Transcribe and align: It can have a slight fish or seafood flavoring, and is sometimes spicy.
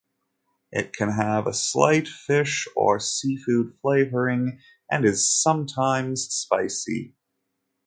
It 0.71 0.93
can 0.93 1.09
have 1.11 1.45
a 1.45 1.53
slight 1.53 2.07
fish 2.07 2.67
or 2.75 2.99
seafood 2.99 3.77
flavoring, 3.83 4.59
and 4.89 5.05
is 5.05 5.29
sometimes 5.31 6.23
spicy. 6.33 7.13